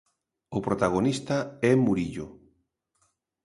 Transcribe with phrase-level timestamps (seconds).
[0.57, 1.37] O protagonista
[1.69, 2.27] é Murillo.